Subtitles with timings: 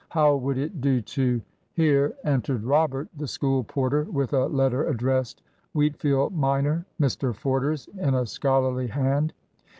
[0.09, 1.43] How would it do to
[1.73, 5.43] Here entered Robert, the school porter, with a letter addressed
[5.75, 9.31] "Wheatfield minor, Mr Forder's," in a scholarly hand.